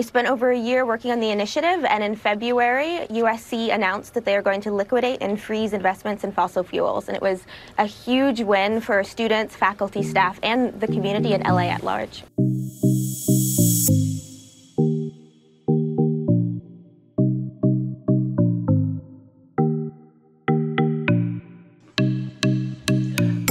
[0.00, 4.24] we spent over a year working on the initiative, and in February, USC announced that
[4.24, 7.06] they are going to liquidate and freeze investments in fossil fuels.
[7.06, 7.44] And it was
[7.76, 12.24] a huge win for students, faculty, staff, and the community in LA at large.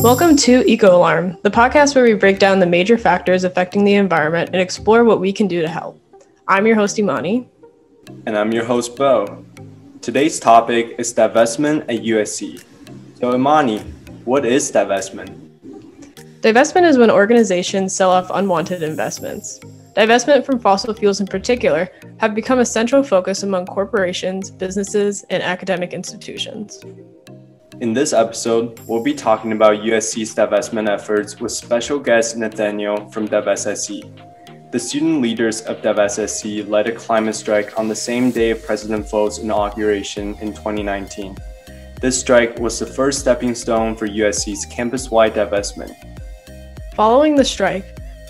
[0.01, 3.93] Welcome to Eco Alarm, the podcast where we break down the major factors affecting the
[3.93, 6.01] environment and explore what we can do to help.
[6.49, 7.47] I'm your host, Imani.
[8.25, 9.45] And I'm your host, Bo.
[10.01, 12.63] Today's topic is divestment at USC.
[13.19, 13.81] So, Imani,
[14.25, 15.29] what is divestment?
[16.41, 19.59] Divestment is when organizations sell off unwanted investments.
[19.95, 25.43] Divestment from fossil fuels in particular have become a central focus among corporations, businesses, and
[25.43, 26.83] academic institutions.
[27.79, 33.27] In this episode, we'll be talking about USC's divestment efforts with special guest Nathaniel from
[33.27, 34.29] DivestSC.
[34.71, 39.03] The student leaders of DivestSC led a climate strike on the same day of President
[39.03, 41.35] Folt's inauguration in 2019.
[41.99, 45.95] This strike was the first stepping stone for USC's campus-wide divestment.
[46.93, 47.83] Following the strike,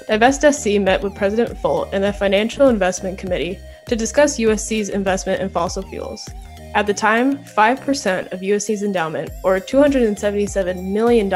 [0.08, 5.50] DivestSC met with President Folt and the Financial Investment Committee to discuss USC's investment in
[5.50, 6.30] fossil fuels.
[6.74, 11.30] At the time, 5% of USC's endowment, or $277 million,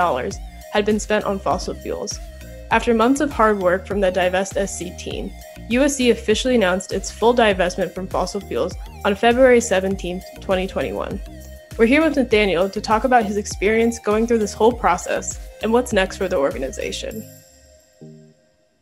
[0.71, 2.17] had been spent on fossil fuels.
[2.73, 5.31] After months of hard work from the Divest SC team,
[5.69, 8.73] USC officially announced its full divestment from fossil fuels
[9.05, 11.21] on February 17, 2021.
[11.77, 15.71] We're here with Nathaniel to talk about his experience going through this whole process and
[15.71, 17.21] what's next for the organization.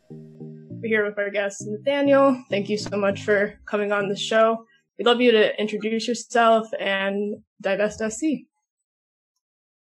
[0.08, 2.42] We're here with our guest, Nathaniel.
[2.48, 4.64] Thank you so much for coming on the show.
[4.96, 8.46] We'd love you to introduce yourself and Divest SC.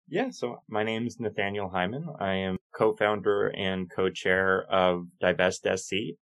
[0.09, 2.05] Yeah, so my name is Nathaniel Hyman.
[2.19, 6.15] I am co-founder and co-chair of Divest SC.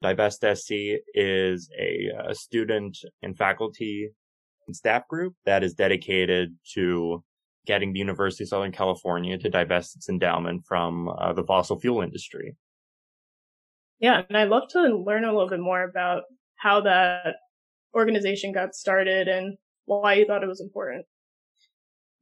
[0.00, 4.10] Divest SC is a, a student and faculty
[4.66, 7.24] and staff group that is dedicated to
[7.66, 12.02] getting the University of Southern California to divest its endowment from uh, the fossil fuel
[12.02, 12.54] industry.
[13.98, 16.22] Yeah, and I'd love to learn a little bit more about
[16.56, 17.36] how that
[17.92, 19.56] organization got started and
[19.86, 21.06] why you thought it was important.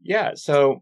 [0.01, 0.33] Yeah.
[0.35, 0.81] So,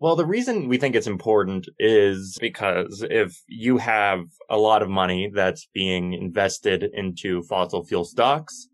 [0.00, 4.88] well, the reason we think it's important is because if you have a lot of
[4.88, 8.68] money that's being invested into fossil fuel stocks,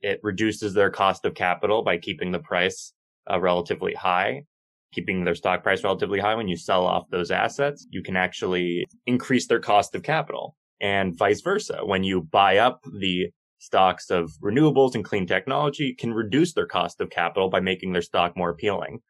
[0.00, 2.94] it reduces their cost of capital by keeping the price
[3.30, 4.44] uh, relatively high.
[4.92, 8.86] Keeping their stock price relatively high when you sell off those assets, you can actually
[9.06, 11.80] increase their cost of capital and vice versa.
[11.84, 17.00] When you buy up the stocks of renewables and clean technology can reduce their cost
[17.00, 19.00] of capital by making their stock more appealing.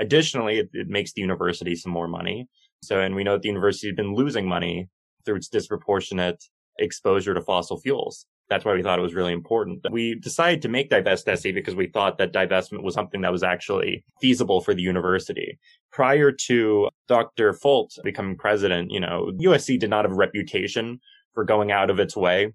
[0.00, 2.48] Additionally, it, it makes the university some more money.
[2.82, 4.88] So, and we know that the university has been losing money
[5.24, 6.42] through its disproportionate
[6.78, 8.26] exposure to fossil fuels.
[8.48, 9.86] That's why we thought it was really important.
[9.92, 13.44] We decided to make Divest SC because we thought that divestment was something that was
[13.44, 15.58] actually feasible for the university.
[15.92, 17.52] Prior to Dr.
[17.52, 20.98] Folt becoming president, you know, USC did not have a reputation
[21.32, 22.52] for going out of its way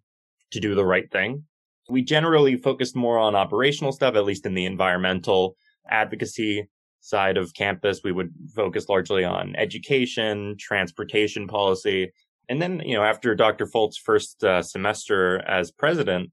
[0.51, 1.45] to do the right thing.
[1.89, 5.55] We generally focused more on operational stuff, at least in the environmental
[5.89, 6.67] advocacy
[7.05, 8.01] side of campus.
[8.03, 12.11] We would focus largely on education, transportation policy.
[12.49, 13.67] And then, you know, after Dr.
[13.67, 16.31] Folt's first uh, semester as president,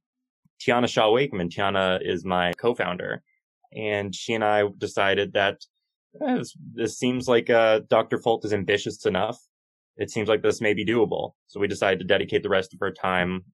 [0.61, 3.23] Tiana Shaw Wakeman, Tiana is my co-founder,
[3.75, 5.59] and she and I decided that
[6.21, 8.19] eh, this, this, seems like uh, Dr.
[8.19, 9.39] Folt is ambitious enough.
[9.97, 11.33] It seems like this may be doable.
[11.49, 13.45] So we decided to dedicate the rest of our time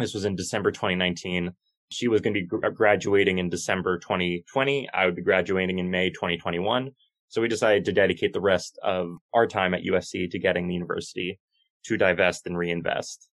[0.00, 1.52] this was in December 2019.
[1.90, 4.88] She was going to be uh, graduating in December 2020.
[4.92, 6.90] I would be graduating in May 2021.
[7.28, 10.74] So we decided to dedicate the rest of our time at USC to getting the
[10.74, 11.38] university
[11.84, 13.28] to divest and reinvest.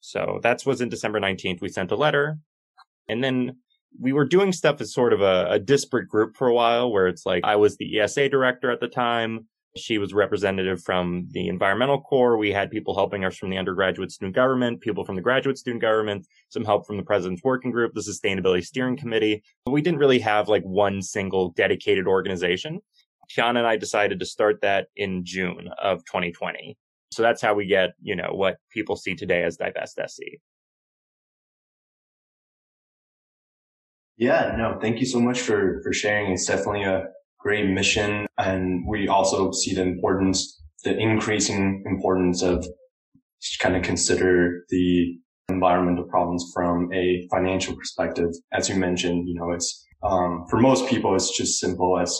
[0.00, 1.60] So that was in December 19th.
[1.60, 2.38] We sent a letter
[3.08, 3.56] and then
[4.00, 7.08] we were doing stuff as sort of a, a disparate group for a while where
[7.08, 9.46] it's like I was the ESA director at the time.
[9.76, 12.36] She was representative from the environmental corps.
[12.36, 15.80] We had people helping us from the undergraduate student government, people from the graduate student
[15.80, 19.42] government, some help from the president's working group, the sustainability steering committee.
[19.64, 22.80] But we didn't really have like one single dedicated organization.
[23.30, 26.76] Tiana and I decided to start that in June of 2020.
[27.10, 30.22] So that's how we get, you know, what people see today as Divest SC.
[34.16, 36.32] Yeah, no, thank you so much for, for sharing.
[36.32, 37.06] It's definitely a,
[37.42, 38.26] great mission.
[38.38, 42.66] And we also see the importance, the increasing importance of
[43.60, 45.16] kind of consider the
[45.48, 48.30] environmental problems from a financial perspective.
[48.52, 52.18] As you mentioned, you know, it's, um, for most people, it's just simple as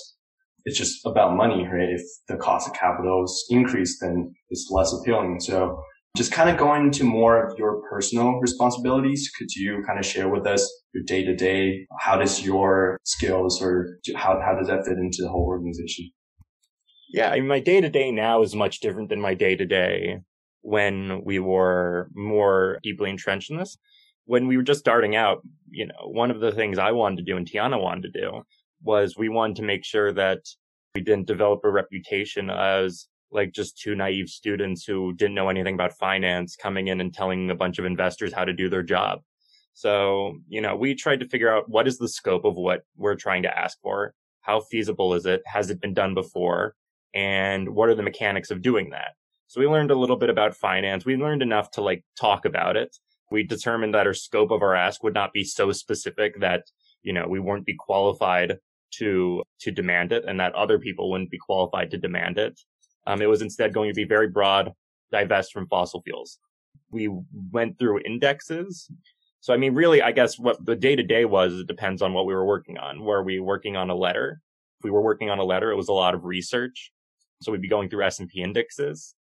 [0.65, 1.91] it's just about money, right?
[1.91, 5.41] If the cost of capital is increased, then it's less appealing.
[5.41, 5.83] So
[6.15, 10.29] Just kind of going into more of your personal responsibilities, could you kind of share
[10.29, 11.87] with us your day to day?
[12.01, 16.11] How does your skills or how, how does that fit into the whole organization?
[17.09, 19.65] Yeah, I mean, my day to day now is much different than my day to
[19.65, 20.19] day
[20.61, 23.79] when we were more deeply entrenched in this.
[24.27, 27.23] When we were just starting out, you know, one of the things I wanted to
[27.23, 28.43] do and Tiana wanted to do
[28.83, 30.41] was we wanted to make sure that
[30.95, 35.75] we didn't develop a reputation as like just two naive students who didn't know anything
[35.75, 39.21] about finance coming in and telling a bunch of investors how to do their job.
[39.75, 43.17] So, you know, we tried to figure out what is the scope of what we're
[43.17, 44.15] trying to ask for?
[44.43, 45.43] How feasible is it?
[45.47, 46.75] Has it been done before?
[47.15, 49.13] And what are the mechanics of doing that?
[49.47, 51.05] So we learned a little bit about finance.
[51.05, 52.97] We learned enough to like talk about it.
[53.31, 56.65] We determined that our scope of our ask would not be so specific that,
[57.03, 58.59] you know, we wouldn't be qualified
[58.93, 62.61] to, to demand it and that other people wouldn't be qualified to demand it.
[63.07, 64.73] Um, it was instead going to be very broad,
[65.11, 66.39] divest from fossil fuels.
[66.91, 67.11] We
[67.51, 68.91] went through indexes.
[69.41, 72.13] So, I mean, really, I guess what the day to day was, it depends on
[72.13, 73.03] what we were working on.
[73.03, 74.41] Were we working on a letter?
[74.79, 76.93] If we were working on a letter, it was a lot of research.
[77.41, 79.15] So we'd be going through S&P indexes.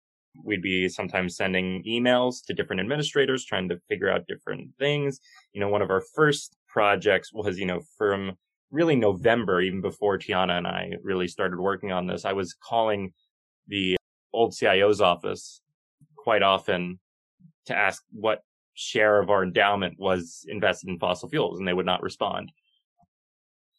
[0.44, 5.20] We'd be sometimes sending emails to different administrators trying to figure out different things.
[5.54, 8.34] You know, one of our first projects was, you know, from
[8.70, 13.14] really November, even before Tiana and I really started working on this, I was calling
[13.68, 13.98] the
[14.34, 15.62] old CIO's office
[16.16, 17.00] quite often
[17.66, 18.42] to ask what
[18.74, 22.52] share of our endowment was invested in fossil fuels and they would not respond.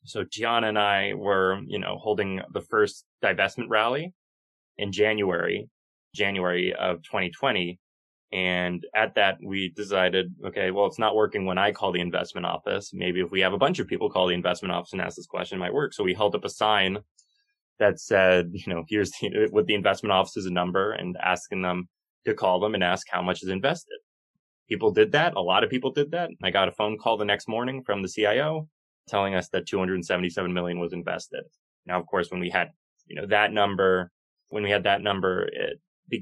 [0.05, 4.13] So Tiana and I were, you know, holding the first divestment rally
[4.77, 5.69] in January,
[6.15, 7.79] January of 2020.
[8.33, 12.47] And at that, we decided, okay, well, it's not working when I call the investment
[12.47, 12.91] office.
[12.95, 15.27] Maybe if we have a bunch of people call the investment office and ask this
[15.27, 15.93] question, it might work.
[15.93, 16.99] So we held up a sign
[17.83, 21.63] that said, you know, here's the, what the investment office is a number and asking
[21.63, 21.89] them
[22.25, 23.99] to call them and ask how much is invested.
[24.69, 25.35] People did that.
[25.35, 26.31] A lot of people did that.
[26.45, 28.69] I got a phone call the next morning from the CIO
[29.09, 31.43] telling us that 277 million was invested.
[31.85, 32.69] Now, of course, when we had,
[33.09, 34.13] you know, that number,
[34.51, 35.81] when we had that number, it,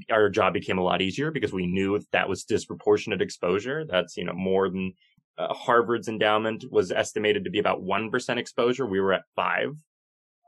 [0.09, 3.85] our job became a lot easier because we knew that, that was disproportionate exposure.
[3.87, 4.93] That's, you know, more than
[5.37, 8.87] uh, Harvard's endowment was estimated to be about 1% exposure.
[8.87, 9.75] We were at five.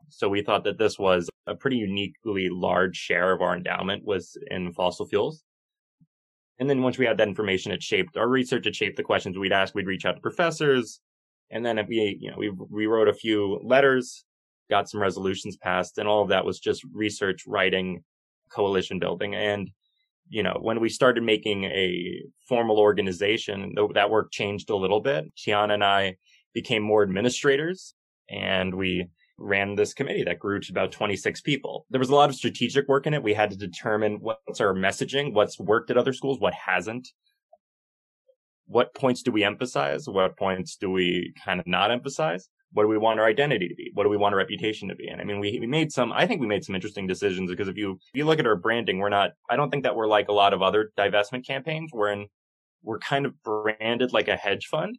[0.09, 4.37] So we thought that this was a pretty uniquely large share of our endowment was
[4.49, 5.43] in fossil fuels.
[6.59, 8.67] And then once we had that information, it shaped our research.
[8.67, 9.73] It shaped the questions we'd ask.
[9.73, 11.01] We'd reach out to professors.
[11.51, 14.23] And then we, you know, we, we wrote a few letters,
[14.69, 18.03] got some resolutions passed, and all of that was just research, writing,
[18.51, 19.35] coalition building.
[19.35, 19.69] And,
[20.29, 25.25] you know, when we started making a formal organization, that work changed a little bit.
[25.35, 26.15] Tiana and I
[26.53, 27.95] became more administrators
[28.29, 29.07] and we
[29.37, 31.85] ran this committee that grew to about 26 people.
[31.89, 33.23] There was a lot of strategic work in it.
[33.23, 37.09] We had to determine what's our messaging, what's worked at other schools, what hasn't.
[38.67, 40.05] What points do we emphasize?
[40.07, 42.47] What points do we kind of not emphasize?
[42.71, 43.91] What do we want our identity to be?
[43.93, 45.07] What do we want our reputation to be?
[45.07, 47.67] And I mean, we, we made some, I think we made some interesting decisions because
[47.67, 50.07] if you, if you look at our branding, we're not, I don't think that we're
[50.07, 52.27] like a lot of other divestment campaigns wherein
[52.81, 54.97] we're kind of branded like a hedge fund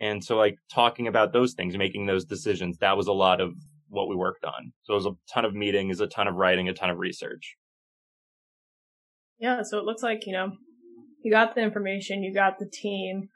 [0.00, 3.52] and so like talking about those things, making those decisions, that was a lot of
[3.88, 4.72] what we worked on.
[4.82, 7.56] So it was a ton of meetings, a ton of writing, a ton of research.
[9.38, 9.62] Yeah.
[9.62, 10.52] So it looks like, you know,
[11.22, 13.28] you got the information, you got the team,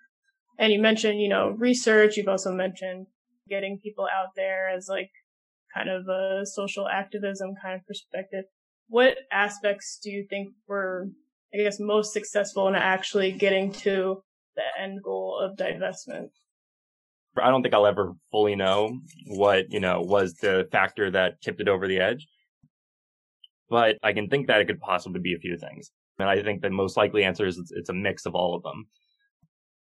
[0.59, 2.17] and you mentioned, you know, research.
[2.17, 3.07] You've also mentioned
[3.49, 5.11] getting people out there as like
[5.75, 8.45] kind of a social activism kind of perspective.
[8.88, 11.09] What aspects do you think were,
[11.55, 14.23] I guess, most successful in actually getting to
[14.57, 16.31] the end goal of divestment?
[17.42, 21.61] I don't think I'll ever fully know what, you know, was the factor that tipped
[21.61, 22.26] it over the edge.
[23.71, 25.90] But I can think that it could possibly be a few things.
[26.18, 28.62] And I think the most likely answer is it's, it's a mix of all of
[28.62, 28.87] them.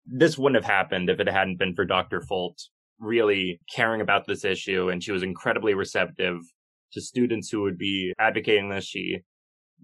[0.06, 2.20] This wouldn't have happened if it hadn't been for Dr.
[2.20, 2.56] Folt
[2.98, 4.88] really caring about this issue.
[4.88, 6.38] And she was incredibly receptive
[6.92, 8.84] to students who would be advocating this.
[8.84, 9.20] She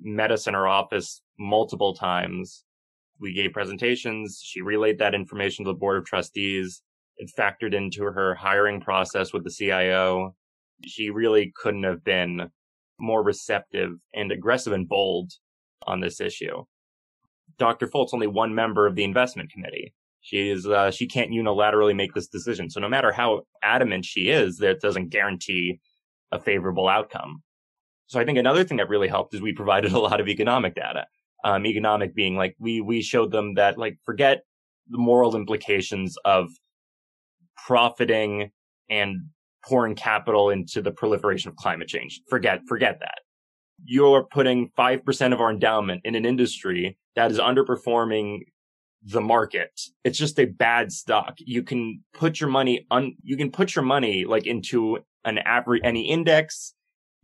[0.01, 2.65] met us in her office multiple times.
[3.21, 4.41] We gave presentations.
[4.43, 6.83] She relayed that information to the board of trustees.
[7.19, 10.35] It factored into her hiring process with the CIO.
[10.85, 12.51] She really couldn't have been
[12.99, 15.33] more receptive and aggressive and bold
[15.87, 16.65] on this issue.
[17.59, 17.87] Dr.
[17.87, 19.95] Folt's only one member of the investment committee.
[20.21, 22.71] She is, uh, she can't unilaterally make this decision.
[22.71, 25.81] So no matter how adamant she is, that doesn't guarantee
[26.31, 27.43] a favorable outcome.
[28.07, 30.75] So I think another thing that really helped is we provided a lot of economic
[30.75, 31.07] data.
[31.45, 34.43] Um, economic being like we, we showed them that like forget
[34.89, 36.49] the moral implications of
[37.69, 38.51] profiting
[38.89, 39.21] and
[39.63, 42.23] pouring capital into the proliferation of climate change.
[42.31, 43.19] Forget, forget that.
[43.85, 48.39] You're putting 5% of our endowment in an industry that is underperforming
[49.03, 49.79] the market.
[50.03, 51.35] It's just a bad stock.
[51.41, 55.83] You can put your money on, you can put your money like into an average,
[55.85, 56.73] any index,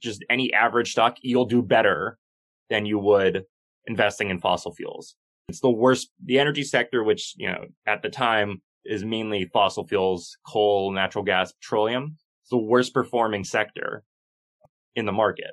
[0.03, 1.17] just any average stock.
[1.23, 2.19] You'll do better
[2.69, 3.45] than you would
[3.87, 5.17] investing in fossil fuels.
[5.49, 9.87] It's the worst, the energy sector, which, you know, at the time is mainly fossil
[9.87, 12.17] fuels, coal, natural gas, petroleum.
[12.43, 14.05] It's the worst performing sector
[14.95, 15.53] in the market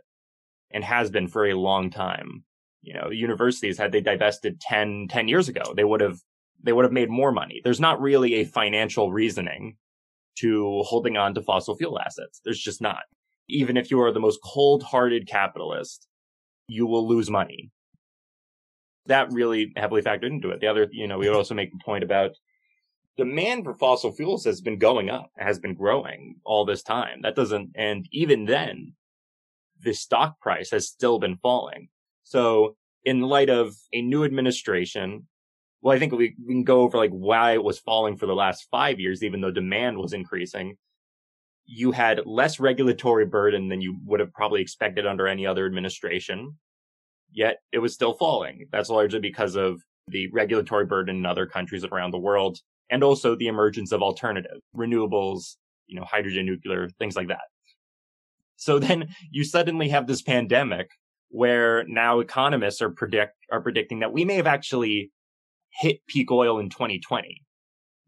[0.71, 2.43] and has been for a long time.
[2.81, 6.17] You know, universities, had they divested 10, 10 years ago, they would have,
[6.63, 7.61] they would have made more money.
[7.63, 9.77] There's not really a financial reasoning
[10.39, 12.41] to holding on to fossil fuel assets.
[12.43, 13.03] There's just not.
[13.47, 16.07] Even if you are the most cold hearted capitalist,
[16.67, 17.69] you will lose money.
[19.07, 20.61] That really heavily factored into it.
[20.61, 22.31] The other, you know, we would also make a point about
[23.17, 27.21] demand for fossil fuels has been going up, has been growing all this time.
[27.21, 28.93] That doesn't, and even then,
[29.81, 31.89] the stock price has still been falling.
[32.23, 35.27] So in light of a new administration,
[35.81, 38.67] well, I think we, can go over like why it was falling for the last
[38.69, 40.77] five years, even though demand was increasing.
[41.65, 46.57] You had less regulatory burden than you would have probably expected under any other administration.
[47.31, 48.67] Yet it was still falling.
[48.71, 52.59] That's largely because of the regulatory burden in other countries around the world
[52.91, 55.55] and also the emergence of alternative renewables,
[55.87, 57.39] you know, hydrogen, nuclear, things like that.
[58.57, 60.89] So then you suddenly have this pandemic
[61.29, 65.11] where now economists are predict, are predicting that we may have actually
[65.79, 67.41] hit peak oil in 2020.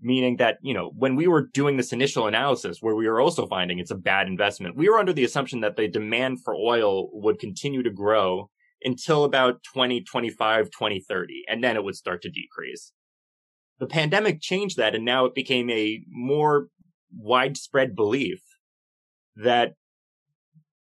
[0.05, 3.47] Meaning that, you know, when we were doing this initial analysis where we were also
[3.47, 7.07] finding it's a bad investment, we were under the assumption that the demand for oil
[7.13, 8.49] would continue to grow
[8.83, 12.91] until about 2025, 2030, and then it would start to decrease.
[13.83, 16.69] The pandemic changed that and now it became a more
[17.13, 18.39] widespread belief
[19.35, 19.73] that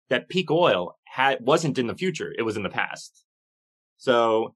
[0.10, 3.24] that peak oil had wasn't in the future, it was in the past.
[3.98, 4.56] So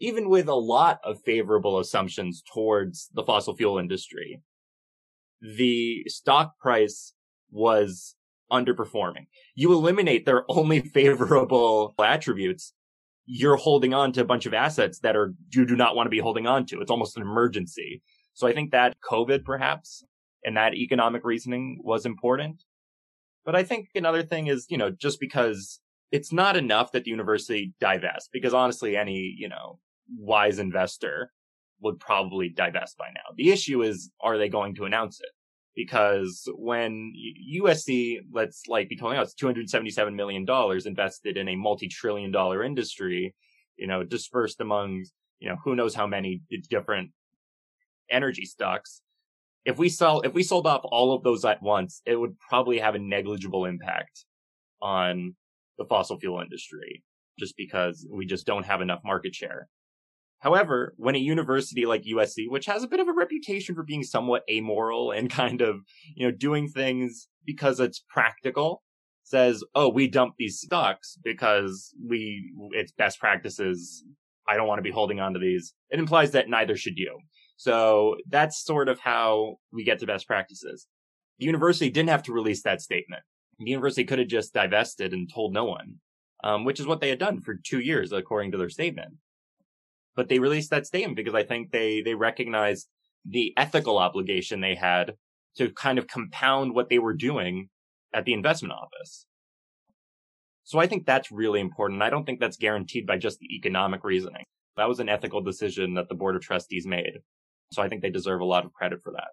[0.00, 4.42] even with a lot of favorable assumptions towards the fossil fuel industry,
[5.40, 7.14] the stock price
[7.52, 8.16] was
[8.50, 9.28] underperforming.
[9.54, 12.72] You eliminate their only favorable attributes
[13.26, 16.10] you're holding on to a bunch of assets that are you do not want to
[16.10, 16.80] be holding on to.
[16.80, 18.02] It's almost an emergency.
[18.34, 20.04] So I think that COVID perhaps
[20.44, 22.62] and that economic reasoning was important.
[23.44, 25.80] But I think another thing is, you know, just because
[26.12, 29.78] it's not enough that the university divest, because honestly, any, you know,
[30.16, 31.32] wise investor
[31.80, 33.34] would probably divest by now.
[33.36, 35.28] The issue is, are they going to announce it?
[35.76, 37.12] Because when
[37.54, 40.46] USC, let's like be telling us $277 million
[40.86, 43.34] invested in a multi-trillion dollar industry,
[43.76, 45.04] you know, dispersed among,
[45.38, 46.40] you know, who knows how many
[46.70, 47.10] different
[48.10, 49.02] energy stocks.
[49.66, 52.78] If we sell, if we sold off all of those at once, it would probably
[52.78, 54.24] have a negligible impact
[54.80, 55.34] on
[55.78, 57.02] the fossil fuel industry
[57.38, 59.68] just because we just don't have enough market share.
[60.40, 64.02] However, when a university like USC, which has a bit of a reputation for being
[64.02, 65.80] somewhat amoral and kind of,
[66.14, 68.82] you know, doing things because it's practical,
[69.22, 74.04] says, "Oh, we dump these stocks because we it's best practices.
[74.48, 77.18] I don't want to be holding on to these." It implies that neither should you.
[77.56, 80.86] So that's sort of how we get to best practices.
[81.38, 83.22] The university didn't have to release that statement.
[83.58, 85.96] The university could have just divested and told no one,
[86.44, 89.14] um, which is what they had done for two years, according to their statement
[90.16, 92.88] but they released that statement because I think they, they recognized
[93.24, 95.14] the ethical obligation they had
[95.58, 97.68] to kind of compound what they were doing
[98.12, 99.26] at the investment office.
[100.64, 102.02] So I think that's really important.
[102.02, 104.44] I don't think that's guaranteed by just the economic reasoning.
[104.76, 107.18] That was an ethical decision that the board of trustees made.
[107.72, 109.28] So I think they deserve a lot of credit for that.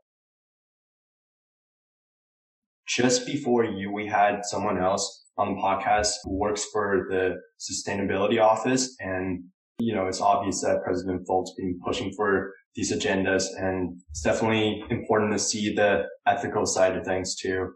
[2.87, 8.41] Just before you, we had someone else on the podcast who works for the sustainability
[8.41, 9.45] office and
[9.79, 14.83] you know, it's obvious that President Folt's been pushing for these agendas and it's definitely
[14.89, 17.73] important to see the ethical side of things too.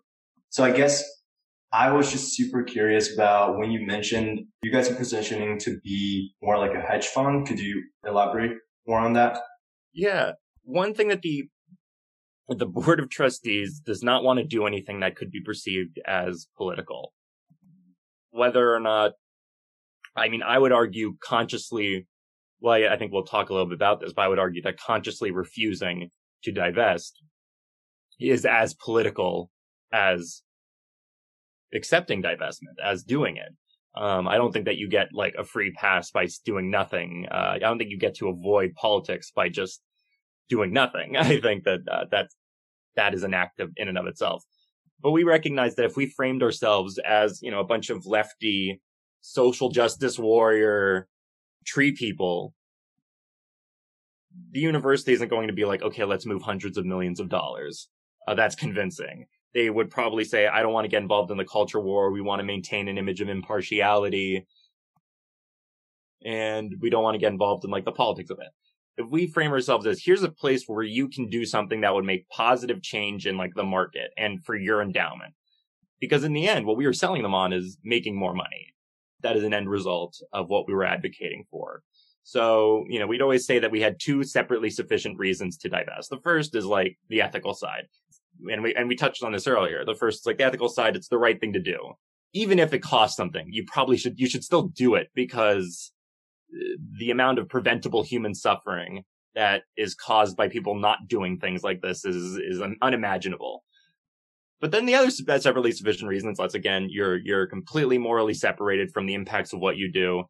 [0.50, 1.04] So I guess
[1.74, 6.34] I was just super curious about when you mentioned you guys are positioning to be
[6.42, 7.48] more like a hedge fund.
[7.48, 8.52] Could you elaborate
[8.88, 9.40] more on that?
[9.94, 10.34] Yeah.
[10.64, 11.50] One thing that the
[12.50, 16.48] the board of trustees does not want to do anything that could be perceived as
[16.56, 17.14] political.
[18.30, 19.14] Whether or not
[20.18, 22.08] I mean, I would argue consciously,
[22.60, 24.80] well, I think we'll talk a little bit about this, but I would argue that
[24.80, 26.10] consciously refusing
[26.44, 27.22] to divest
[28.20, 29.52] is as political
[29.94, 30.42] as
[31.74, 33.54] accepting divestment, as doing it.
[34.00, 37.28] Um, I don't think that you get like a free pass by doing nothing.
[37.32, 39.82] Uh, I don't think you get to avoid politics by just
[40.50, 41.16] doing nothing.
[41.18, 42.28] I think that uh, that
[42.96, 44.44] that is an act of, in and of itself.
[45.02, 48.82] But we recognize that if we framed ourselves as, you know, a bunch of lefty
[49.28, 51.08] social justice warrior
[51.66, 52.54] tree people,
[54.52, 57.90] the university isn't going to be like, okay, let's move hundreds of millions of dollars.
[58.28, 59.26] Uh, that's convincing.
[59.54, 62.12] They would probably say, I don't want to get involved in the culture war.
[62.12, 64.46] We want to maintain an image of impartiality.
[66.24, 68.50] And we don't want to get involved in like the politics of it.
[68.98, 72.06] If we frame ourselves as here's a place where you can do something that would
[72.06, 75.34] make positive change in like the market and for your endowment.
[76.00, 78.74] Because in the end, what we were selling them on is making more money.
[79.28, 81.82] That is an end result of what we were advocating for.
[82.24, 86.10] So, you know, we'd always say that we had two separately sufficient reasons to divest.
[86.10, 87.88] The first is like the ethical side.
[88.50, 89.84] And we, and we touched on this earlier.
[89.84, 90.96] The first is like the ethical side.
[90.96, 91.94] It's the right thing to do.
[92.32, 95.92] Even if it costs something, you probably should, you should still do it because
[96.54, 99.04] uh, the amount of preventable human suffering
[99.36, 103.66] that is caused by people not doing things like this is, is unimaginable.
[104.60, 109.06] But then the other separately sufficient reasons, let's again, you're, you're completely morally separated from
[109.06, 110.24] the impacts of what you do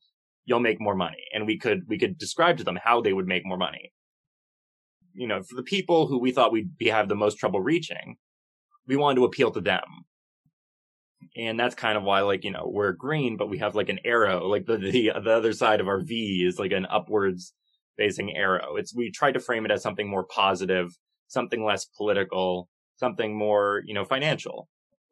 [0.48, 1.26] you'll make more money.
[1.34, 3.92] And we could, we could describe to them how they would make more money.
[5.14, 8.16] You know, for the people who we thought we'd be, have the most trouble reaching,
[8.88, 9.84] we wanted to appeal to them.
[11.36, 14.00] And that's kind of why, like, you know, we're green, but we have like an
[14.06, 17.54] arrow, like the, the, the other side of our V is like an upwards
[17.98, 18.78] facing arrow.
[18.78, 20.92] It's, we tried to frame it as something more positive,
[21.28, 24.68] something less political, something more, you know, financial.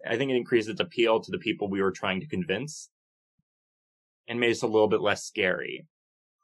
[0.07, 2.89] I think it increased its appeal to the people we were trying to convince
[4.27, 5.87] and made us a little bit less scary.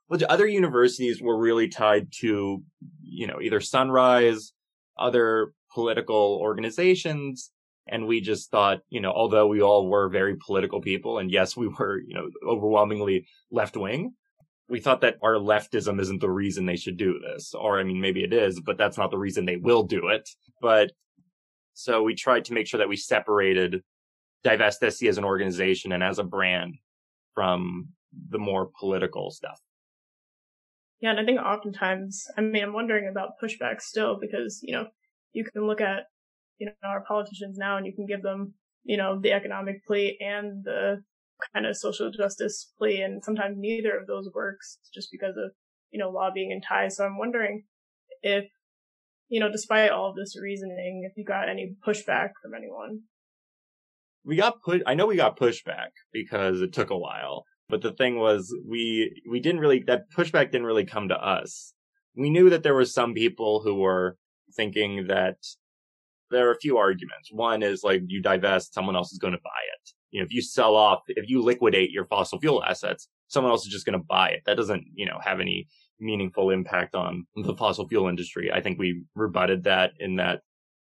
[0.09, 2.63] But other universities were really tied to,
[3.01, 4.53] you know, either Sunrise,
[4.97, 7.51] other political organizations.
[7.87, 11.57] And we just thought, you know, although we all were very political people, and yes,
[11.57, 14.13] we were, you know, overwhelmingly left wing,
[14.69, 17.53] we thought that our leftism isn't the reason they should do this.
[17.53, 20.29] Or, I mean, maybe it is, but that's not the reason they will do it.
[20.61, 20.91] But
[21.73, 23.81] so we tried to make sure that we separated
[24.43, 26.75] Divest SC as an organization and as a brand
[27.33, 27.89] from
[28.29, 29.59] the more political stuff.
[30.99, 34.87] Yeah, and I think oftentimes, I mean, I'm wondering about pushback still because, you know,
[35.33, 36.03] you can look at,
[36.59, 38.53] you know, our politicians now and you can give them,
[38.83, 41.01] you know, the economic plea and the
[41.53, 45.51] kind of social justice plea, and sometimes neither of those works just because of,
[45.89, 46.97] you know, lobbying and ties.
[46.97, 47.63] So I'm wondering
[48.21, 48.45] if,
[49.31, 52.99] you know, despite all of this reasoning, if you got any pushback from anyone
[54.23, 57.91] we got put, I know we got pushback because it took a while, but the
[57.91, 61.73] thing was we, we didn't really, that pushback didn't really come to us.
[62.15, 64.17] We knew that there were some people who were
[64.55, 65.37] thinking that
[66.29, 67.29] there are a few arguments.
[67.31, 69.91] One is like you divest, someone else is going to buy it.
[70.11, 73.65] You know, if you sell off, if you liquidate your fossil fuel assets, someone else
[73.65, 74.41] is just going to buy it.
[74.45, 75.67] That doesn't, you know, have any
[76.01, 78.51] meaningful impact on the fossil fuel industry.
[78.51, 80.41] I think we rebutted that in that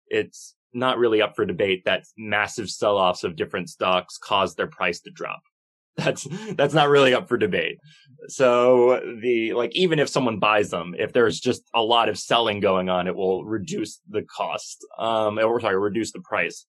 [0.08, 5.00] it's not really up for debate that massive sell-offs of different stocks caused their price
[5.02, 5.42] to drop.
[5.98, 7.80] That's, that's not really up for debate.
[8.28, 12.60] So the, like, even if someone buys them, if there's just a lot of selling
[12.60, 16.68] going on, it will reduce the cost, um, or sorry, reduce the price.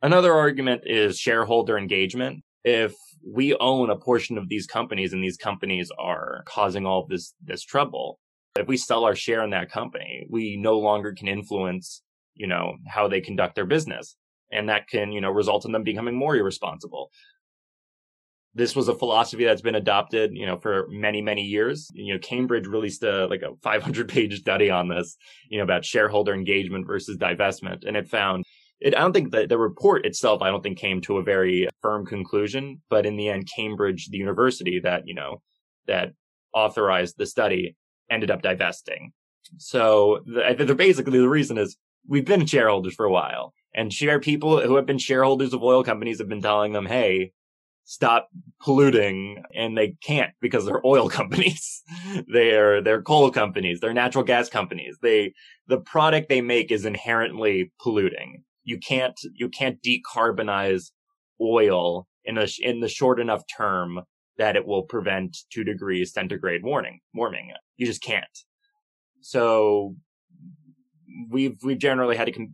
[0.00, 2.42] Another argument is shareholder engagement.
[2.64, 2.94] If
[3.26, 7.62] we own a portion of these companies and these companies are causing all this, this
[7.62, 8.18] trouble,
[8.56, 12.02] if we sell our share in that company, we no longer can influence
[12.40, 14.16] you know, how they conduct their business.
[14.50, 17.10] And that can, you know, result in them becoming more irresponsible.
[18.54, 21.86] This was a philosophy that's been adopted, you know, for many, many years.
[21.92, 25.16] You know, Cambridge released a, like a 500 page study on this,
[25.50, 27.86] you know, about shareholder engagement versus divestment.
[27.86, 28.44] And it found
[28.80, 31.68] it, I don't think that the report itself, I don't think came to a very
[31.82, 35.42] firm conclusion, but in the end, Cambridge, the university that, you know,
[35.86, 36.12] that
[36.54, 37.76] authorized the study
[38.10, 39.12] ended up divesting.
[39.58, 41.76] So the, the, basically the reason is
[42.08, 45.84] we've been shareholders for a while and share people who have been shareholders of oil
[45.84, 47.32] companies have been telling them, Hey,
[47.84, 48.28] stop
[48.60, 51.82] polluting and they can't because they're oil companies.
[52.28, 53.80] they're, they're coal companies.
[53.80, 54.96] They're natural gas companies.
[55.02, 55.34] They,
[55.66, 58.44] the product they make is inherently polluting.
[58.70, 60.92] You can't, you can't decarbonize
[61.40, 64.00] oil in a, in the short enough term
[64.38, 67.52] that it will prevent two degrees centigrade warming, warming.
[67.76, 68.36] You just can't.
[69.20, 69.96] So
[71.28, 72.46] we've we've generally had to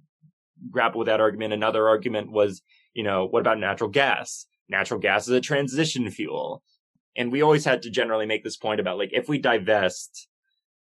[0.71, 1.53] grapple with that argument.
[1.53, 2.63] Another argument was,
[2.95, 4.47] you know, what about natural gas?
[4.69, 6.63] Natural gas is a transition fuel.
[7.17, 10.29] And we always had to generally make this point about like, if we divest,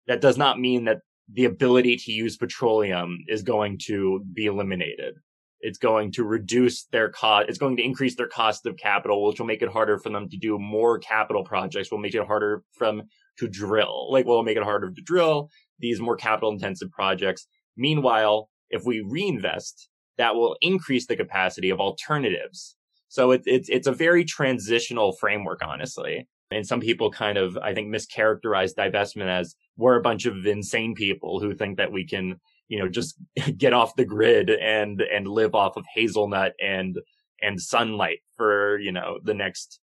[0.07, 0.99] that does not mean that
[1.31, 5.15] the ability to use petroleum is going to be eliminated.
[5.61, 7.49] It's going to reduce their cost.
[7.49, 10.29] It's going to increase their cost of capital, which will make it harder for them
[10.29, 11.91] to do more capital projects.
[11.91, 13.03] Will make it harder for them
[13.39, 14.11] to drill.
[14.11, 17.47] Like, will make it harder to drill these more capital intensive projects.
[17.77, 22.77] Meanwhile, if we reinvest, that will increase the capacity of alternatives.
[23.09, 26.27] So it, it's, it's a very transitional framework, honestly.
[26.53, 30.95] And some people kind of, I think, mischaracterize divestment as we're a bunch of insane
[30.95, 33.17] people who think that we can, you know, just
[33.57, 36.99] get off the grid and, and live off of hazelnut and,
[37.41, 39.81] and sunlight for, you know, the next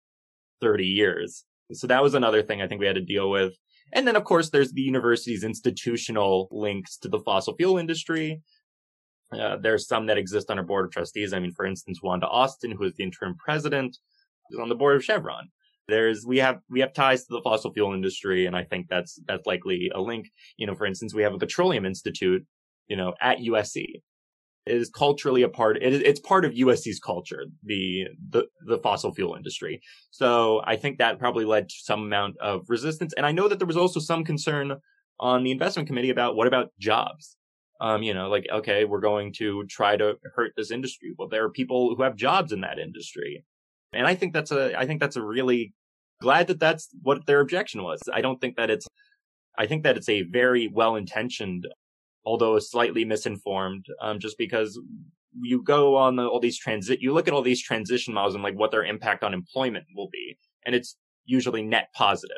[0.62, 1.46] 30 years.
[1.74, 3.54] So that was another thing I think we had to deal with.
[3.92, 8.42] And then, of course, there's the university's institutional links to the fossil fuel industry.
[9.32, 11.34] Uh, there's some that exist on our board of trustees.
[11.34, 13.98] I mean, for instance, Wanda Austin, who is the interim president,
[14.52, 15.50] is on the board of Chevron.
[15.89, 19.19] There's we have we have ties to the fossil fuel industry, and I think that's
[19.28, 20.28] that's likely a link.
[20.58, 22.45] You know, for instance, we have a petroleum institute,
[22.88, 23.86] you know, at USC.
[24.65, 25.78] It is culturally a part.
[25.82, 29.82] It is, it's part of USC's culture, the the the fossil fuel industry.
[30.12, 33.60] So I think that probably led to some amount of resistance, and I know that
[33.60, 34.78] there was also some concern
[35.19, 37.36] on the investment committee about what about jobs
[37.82, 41.13] um, you know, like, okay, we're going to try to hurt this industry.
[41.17, 43.45] Well, there are people who have jobs in that industry.
[43.93, 45.73] And I think that's a, I think that's a really
[46.22, 48.02] glad that that's what their objection was.
[48.12, 48.88] I don't think that it's,
[49.58, 51.68] I think that it's a very well intentioned,
[52.26, 54.80] although slightly misinformed, um, just because
[55.42, 58.44] you go on the, all these transit, you look at all these transition models and
[58.44, 60.38] like what their impact on employment will be.
[60.66, 62.38] And it's usually net positive.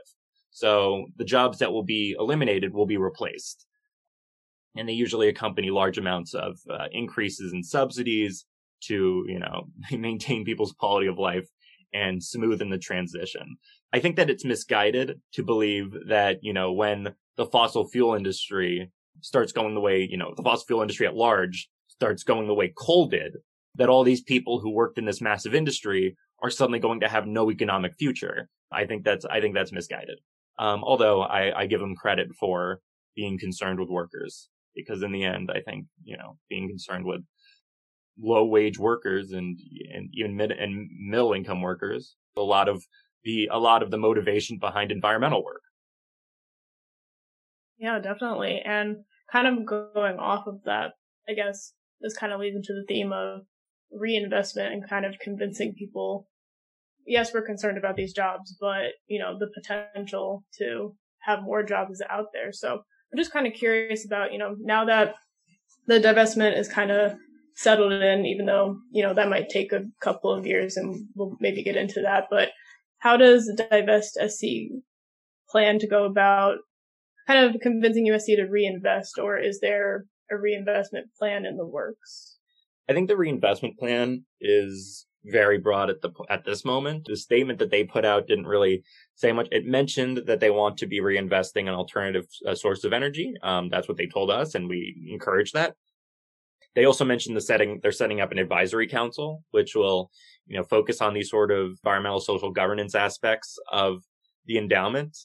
[0.52, 3.66] So the jobs that will be eliminated will be replaced
[4.76, 8.46] and they usually accompany large amounts of uh, increases in subsidies
[8.84, 9.68] to you know
[9.98, 11.48] maintain people's quality of life
[11.94, 13.58] and smoothen the transition.
[13.94, 18.92] I think that it's misguided to believe that you know when the fossil fuel industry
[19.22, 22.54] starts going the way you know the fossil fuel industry at large starts going the
[22.54, 23.38] way coal did,
[23.76, 27.28] that all these people who worked in this massive industry are suddenly going to have
[27.28, 28.50] no economic future.
[28.72, 30.20] I think that's I think that's misguided.
[30.58, 32.82] Um, although I, I give them credit for
[33.16, 37.22] being concerned with workers because in the end, I think, you know, being concerned with
[38.20, 39.58] low wage workers and,
[39.94, 42.84] and even mid and middle income workers, a lot of
[43.24, 45.62] the, a lot of the motivation behind environmental work.
[47.78, 48.62] Yeah, definitely.
[48.64, 48.98] And
[49.32, 50.92] kind of going off of that,
[51.28, 53.42] I guess this kind of leads into the theme of
[53.92, 56.28] reinvestment and kind of convincing people
[57.06, 62.02] yes, we're concerned about these jobs, but you know, the potential to have more jobs
[62.10, 62.52] out there.
[62.52, 65.16] So I'm just kind of curious about, you know, now that
[65.88, 67.14] the divestment is kind of
[67.62, 71.38] settled in, even though, you know, that might take a couple of years and we'll
[71.40, 72.50] maybe get into that, but
[73.00, 74.82] how does Divest SC
[75.50, 76.58] plan to go about
[77.28, 82.38] kind of convincing USC to reinvest or is there a reinvestment plan in the works?
[82.90, 87.06] I think the reinvestment plan is very broad at the at this moment.
[87.06, 88.84] The statement that they put out didn't really
[89.16, 89.48] say much.
[89.52, 93.34] It mentioned that they want to be reinvesting an alternative uh, source of energy.
[93.44, 95.76] Um, that's what they told us, and we encourage that.
[96.76, 100.12] They also mentioned the setting they're setting up an advisory council, which will
[100.48, 104.04] you know focus on these sort of environmental social governance aspects of
[104.46, 105.18] the endowment.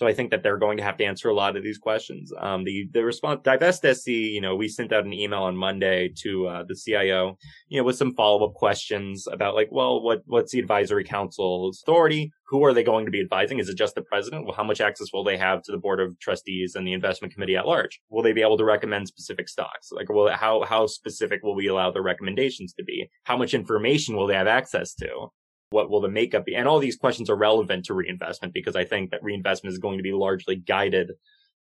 [0.00, 2.32] So I think that they're going to have to answer a lot of these questions.
[2.38, 6.10] Um, the the response divest SC, you know, we sent out an email on Monday
[6.22, 7.36] to uh, the CIO,
[7.68, 11.82] you know, with some follow up questions about like, well, what what's the advisory council's
[11.82, 12.32] authority?
[12.46, 13.58] Who are they going to be advising?
[13.58, 14.46] Is it just the president?
[14.46, 17.34] Well, how much access will they have to the board of trustees and the investment
[17.34, 18.00] committee at large?
[18.08, 19.92] Will they be able to recommend specific stocks?
[19.92, 23.10] Like, will how how specific will we allow the recommendations to be?
[23.24, 25.28] How much information will they have access to?
[25.70, 26.56] What will the makeup be?
[26.56, 29.98] And all these questions are relevant to reinvestment because I think that reinvestment is going
[29.98, 31.12] to be largely guided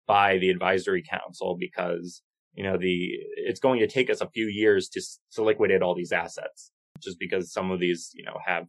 [0.08, 2.22] by the advisory council because,
[2.54, 5.02] you know, the, it's going to take us a few years to,
[5.34, 8.66] to liquidate all these assets just because some of these, you know, have,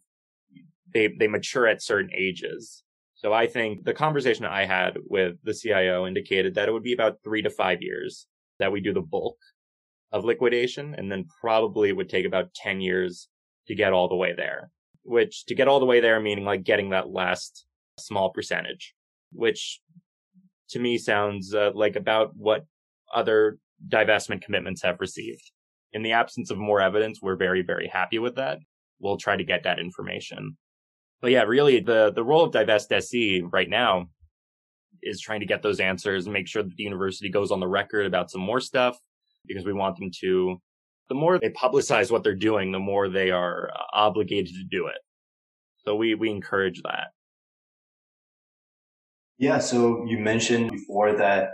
[0.93, 2.83] they, they mature at certain ages.
[3.15, 6.93] So I think the conversation I had with the CIO indicated that it would be
[6.93, 8.27] about three to five years
[8.59, 9.37] that we do the bulk
[10.11, 13.29] of liquidation and then probably it would take about 10 years
[13.69, 14.71] to get all the way there
[15.09, 17.65] which to get all the way there, meaning like getting that last
[17.99, 18.95] small percentage,
[19.33, 19.81] which
[20.71, 22.67] to me sounds uh, like about what
[23.13, 25.51] other divestment commitments have received.
[25.95, 28.59] In the absence of more evidence, we're very, very happy with that.
[29.01, 30.59] We'll try to get that information.
[31.23, 34.09] But yeah, really the, the role of Divest SC right now
[35.03, 37.67] is trying to get those answers and make sure that the university goes on the
[37.67, 38.99] record about some more stuff
[39.47, 40.61] because we want them to
[41.09, 44.87] the more they publicize what they're doing, the more they are uh, obligated to do
[44.87, 44.99] it.
[45.85, 47.09] So we, we encourage that.
[49.39, 49.59] Yeah.
[49.59, 51.51] So you mentioned before that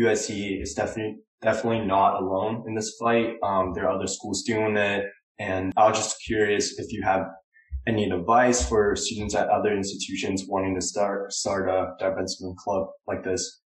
[0.00, 3.36] USC is definitely, definitely not alone in this fight.
[3.42, 5.06] Um, there are other schools doing it.
[5.38, 7.26] And I was just curious if you have
[7.86, 13.24] any advice for students at other institutions wanting to start, start a divestment club like
[13.24, 13.61] this.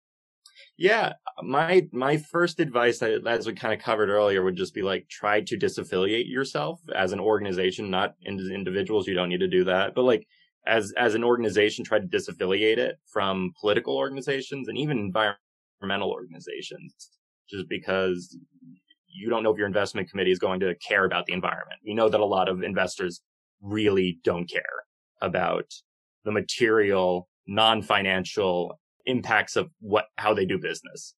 [0.82, 1.13] Yeah,
[1.44, 5.41] my my first advice, as we kind of covered earlier, would just be like try
[5.41, 9.08] to disaffiliate yourself as an organization, not as individuals.
[9.08, 10.26] You don't need to do that, but like
[10.65, 17.12] as as an organization try to disaffiliate it from political organizations and even environmental organizations
[17.48, 18.36] just because
[19.08, 21.80] you don't know if your investment committee is going to care about the environment.
[21.86, 23.22] We know that a lot of investors
[23.62, 24.86] really don't care
[25.22, 25.72] about
[26.26, 31.16] the material, non-financial impacts of what, how they do business.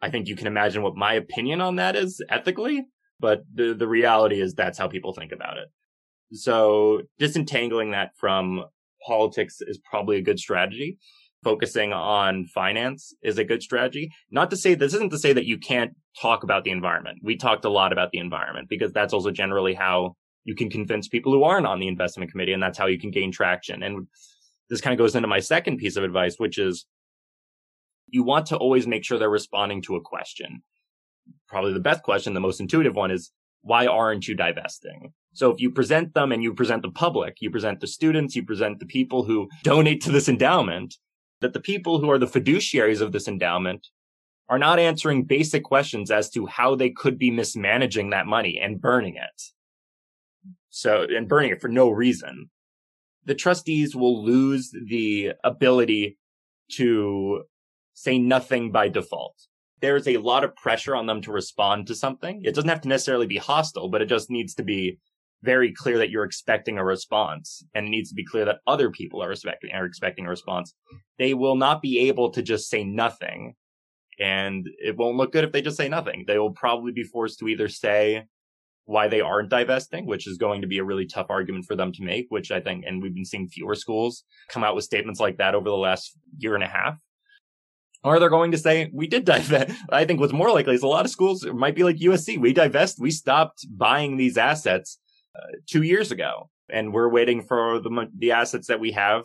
[0.00, 2.84] I think you can imagine what my opinion on that is ethically,
[3.20, 5.68] but the, the reality is that's how people think about it.
[6.32, 8.64] So disentangling that from
[9.06, 10.98] politics is probably a good strategy.
[11.44, 14.10] Focusing on finance is a good strategy.
[14.30, 17.18] Not to say this isn't to say that you can't talk about the environment.
[17.22, 21.08] We talked a lot about the environment because that's also generally how you can convince
[21.08, 23.82] people who aren't on the investment committee and that's how you can gain traction.
[23.82, 24.06] And
[24.72, 26.86] this kind of goes into my second piece of advice, which is
[28.08, 30.62] you want to always make sure they're responding to a question.
[31.46, 35.12] Probably the best question, the most intuitive one is, why aren't you divesting?
[35.34, 38.46] So if you present them and you present the public, you present the students, you
[38.46, 40.96] present the people who donate to this endowment,
[41.42, 43.88] that the people who are the fiduciaries of this endowment
[44.48, 48.80] are not answering basic questions as to how they could be mismanaging that money and
[48.80, 49.42] burning it.
[50.70, 52.48] So, and burning it for no reason.
[53.24, 56.18] The trustees will lose the ability
[56.72, 57.44] to
[57.94, 59.36] say nothing by default.
[59.80, 62.42] There's a lot of pressure on them to respond to something.
[62.44, 64.98] It doesn't have to necessarily be hostile, but it just needs to be
[65.42, 68.90] very clear that you're expecting a response and it needs to be clear that other
[68.90, 70.74] people are expecting are expecting a response.
[71.18, 73.54] They will not be able to just say nothing
[74.20, 76.24] and it won't look good if they just say nothing.
[76.26, 78.24] They will probably be forced to either say
[78.92, 81.92] why they aren't divesting, which is going to be a really tough argument for them
[81.92, 85.18] to make, which I think, and we've been seeing fewer schools come out with statements
[85.18, 86.98] like that over the last year and a half.
[88.04, 89.72] Or they're going to say, we did divest.
[89.90, 92.38] I think what's more likely is a lot of schools might be like USC.
[92.38, 93.00] We divest.
[93.00, 94.98] We stopped buying these assets
[95.34, 99.24] uh, two years ago and we're waiting for the, the assets that we have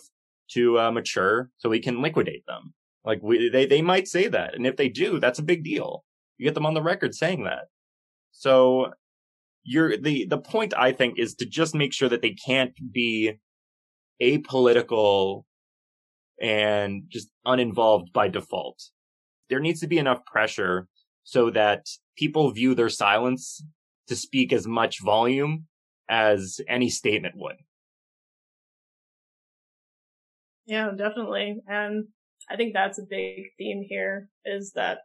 [0.51, 2.73] to uh, mature so we can liquidate them.
[3.03, 4.55] Like we, they, they might say that.
[4.55, 6.05] And if they do, that's a big deal.
[6.37, 7.65] You get them on the record saying that.
[8.31, 8.93] So
[9.67, 13.33] you're the, the point I think is to just make sure that they can't be
[14.21, 15.43] apolitical
[16.41, 18.81] and just uninvolved by default.
[19.49, 20.87] There needs to be enough pressure
[21.23, 21.85] so that
[22.17, 23.61] people view their silence
[24.07, 25.65] to speak as much volume
[26.07, 27.57] as any statement would.
[30.65, 31.57] Yeah, definitely.
[31.67, 32.05] And
[32.49, 34.99] I think that's a big theme here is that,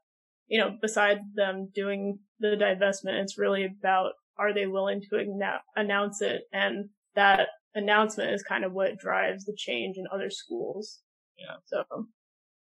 [0.46, 6.22] you know, besides them doing the divestment, it's really about are they willing to announce
[6.22, 6.42] it?
[6.52, 11.00] And that announcement is kind of what drives the change in other schools.
[11.38, 11.56] Yeah.
[11.64, 11.84] So,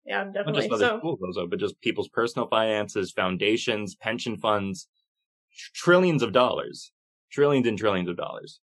[0.05, 0.53] yeah, definitely.
[0.53, 4.89] Not just other so, schools, though, but just people's personal finances, foundations, pension funds,
[5.75, 6.93] trillions of dollars,
[7.31, 8.61] trillions and trillions of dollars.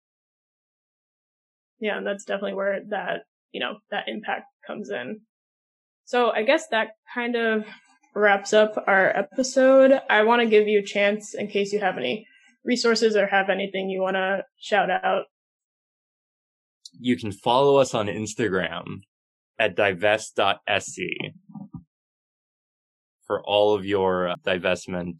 [1.79, 5.21] Yeah, and that's definitely where that, you know, that impact comes in.
[6.05, 7.65] So I guess that kind of
[8.15, 9.99] wraps up our episode.
[10.09, 12.27] I want to give you a chance in case you have any
[12.65, 15.25] resources or have anything you want to shout out.
[16.99, 19.01] You can follow us on Instagram
[19.59, 20.97] at divest.sc
[23.25, 25.15] for all of your uh, divestment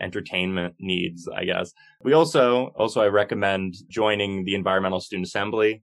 [0.00, 1.72] entertainment needs, I guess.
[2.02, 5.82] We also, also I recommend joining the Environmental Student Assembly.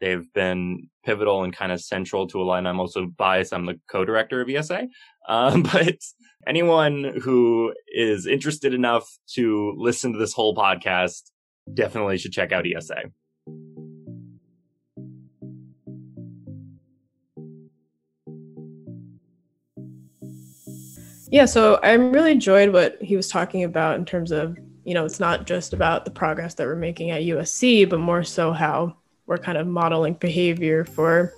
[0.00, 2.66] They've been pivotal and kind of central to a line.
[2.66, 3.52] I'm also biased.
[3.52, 4.88] I'm the co-director of ESA.
[5.28, 5.96] Um, but
[6.46, 11.30] anyone who is interested enough to listen to this whole podcast
[11.72, 13.10] definitely should check out ESA.
[21.32, 25.04] Yeah, so I really enjoyed what he was talking about in terms of, you know,
[25.04, 28.96] it's not just about the progress that we're making at USC, but more so how
[29.26, 31.32] we're kind of modeling behavior for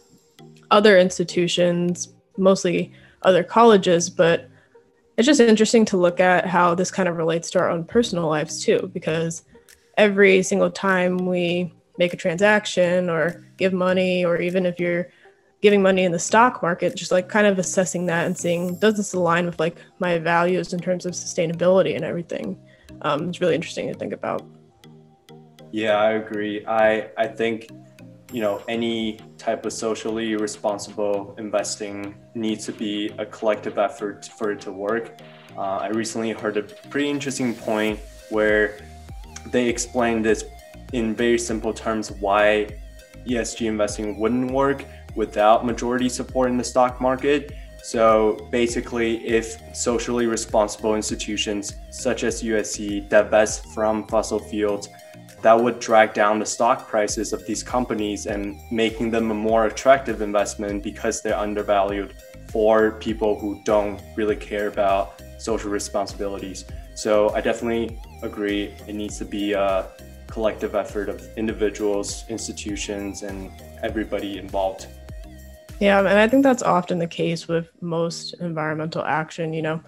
[0.70, 2.90] other institutions, mostly
[3.24, 4.48] other colleges, but
[5.16, 8.28] it's just interesting to look at how this kind of relates to our own personal
[8.28, 9.44] lives too, because
[9.96, 15.08] every single time we make a transaction or give money, or even if you're
[15.60, 18.96] giving money in the stock market, just like kind of assessing that and seeing does
[18.96, 22.58] this align with like my values in terms of sustainability and everything.
[23.02, 24.44] Um, it's really interesting to think about.
[25.70, 26.66] Yeah, I agree.
[26.66, 27.68] I I think
[28.32, 34.50] you know any type of socially responsible investing needs to be a collective effort for
[34.50, 35.20] it to work.
[35.56, 38.78] Uh, I recently heard a pretty interesting point where
[39.50, 40.44] they explained this
[40.94, 42.68] in very simple terms why
[43.26, 47.52] ESG investing wouldn't work without majority support in the stock market.
[47.82, 54.88] So basically, if socially responsible institutions such as USC divest from fossil fuels
[55.42, 59.66] that would drag down the stock prices of these companies and making them a more
[59.66, 62.14] attractive investment because they're undervalued
[62.50, 66.64] for people who don't really care about social responsibilities.
[66.94, 69.88] So I definitely agree it needs to be a
[70.28, 73.50] collective effort of individuals, institutions, and
[73.82, 74.86] everybody involved.
[75.80, 79.52] Yeah, and I think that's often the case with most environmental action.
[79.52, 79.80] You know,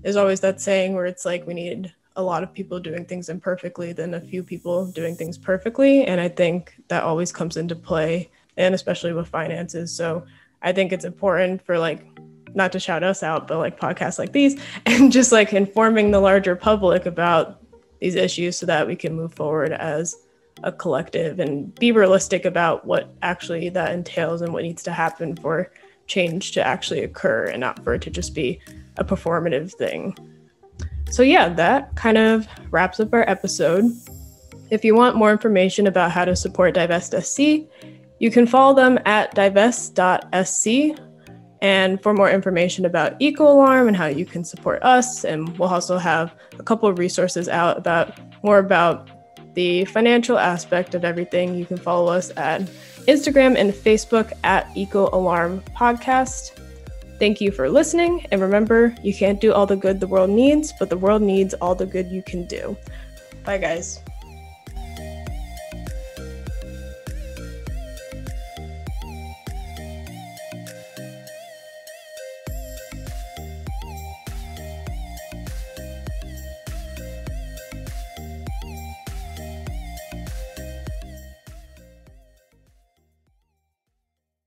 [0.00, 3.28] there's always that saying where it's like we need a lot of people doing things
[3.28, 6.04] imperfectly than a few people doing things perfectly.
[6.04, 9.94] And I think that always comes into play, and especially with finances.
[9.94, 10.24] So
[10.62, 12.06] I think it's important for like,
[12.52, 16.20] not to shout us out, but like podcasts like these, and just like informing the
[16.20, 17.62] larger public about
[18.00, 20.16] these issues so that we can move forward as
[20.62, 25.36] a collective and be realistic about what actually that entails and what needs to happen
[25.36, 25.70] for
[26.06, 28.60] change to actually occur and not for it to just be
[28.96, 30.14] a performative thing.
[31.10, 33.84] So, yeah, that kind of wraps up our episode.
[34.70, 37.68] If you want more information about how to support Divest SC,
[38.20, 40.98] you can follow them at divest.sc.
[41.62, 45.98] And for more information about EcoAlarm and how you can support us, and we'll also
[45.98, 49.10] have a couple of resources out about more about
[49.54, 52.62] the financial aspect of everything, you can follow us at
[53.08, 56.59] Instagram and Facebook at Eco Alarm Podcast.
[57.20, 58.26] Thank you for listening.
[58.32, 61.52] And remember, you can't do all the good the world needs, but the world needs
[61.54, 62.76] all the good you can do.
[63.44, 64.00] Bye, guys.